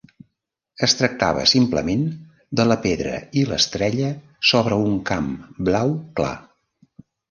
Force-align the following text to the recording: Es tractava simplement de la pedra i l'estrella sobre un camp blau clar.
Es 0.87 0.95
tractava 1.01 1.43
simplement 1.51 2.07
de 2.61 2.67
la 2.71 2.79
pedra 2.87 3.21
i 3.43 3.47
l'estrella 3.53 4.13
sobre 4.55 4.83
un 4.91 5.01
camp 5.15 5.33
blau 5.71 5.99
clar. 6.21 6.37